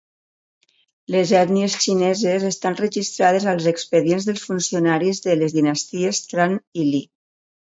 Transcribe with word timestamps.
Les 1.15 1.33
ètnies 1.41 1.75
xineses 1.83 2.45
estan 2.49 2.77
registrades 2.79 3.45
als 3.53 3.67
expedients 3.73 4.27
dels 4.31 4.47
funcionaris 4.49 5.23
de 5.27 5.37
les 5.43 5.57
dinasties 5.59 6.23
Tran 6.33 6.61
i 6.85 6.89
Ly. 6.93 7.05